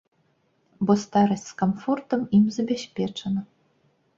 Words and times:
Бо 0.87 0.95
старасць 1.03 1.45
з 1.49 1.57
камфортам 1.59 2.25
ім 2.39 2.49
забяспечана. 2.59 3.41